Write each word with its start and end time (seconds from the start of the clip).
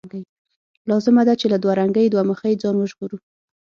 لازمه 0.89 1.23
ده 1.27 1.33
چې 1.39 1.45
له 1.53 1.57
دوه 1.63 1.73
رنګۍ، 1.79 2.05
دوه 2.09 2.23
مخۍ 2.29 2.53
ځان 2.61 2.75
وژغورو. 2.77 3.17